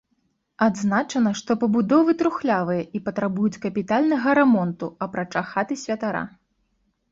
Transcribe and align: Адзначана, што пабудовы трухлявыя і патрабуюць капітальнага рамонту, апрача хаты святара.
Адзначана, 0.67 1.33
што 1.41 1.57
пабудовы 1.63 2.15
трухлявыя 2.21 2.87
і 3.01 3.03
патрабуюць 3.11 3.61
капітальнага 3.67 4.35
рамонту, 4.41 4.93
апрача 5.09 5.47
хаты 5.53 5.81
святара. 5.85 6.27